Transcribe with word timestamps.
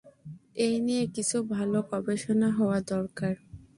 এই 0.65 0.75
নিয়ে 0.85 1.03
কিছু 1.15 1.37
ভালো 1.53 1.77
গবেষণা 1.91 2.49
হওয়া 2.57 2.77
দরকার। 2.91 3.33